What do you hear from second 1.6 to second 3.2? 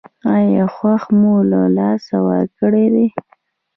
لاسه ورکړی دی؟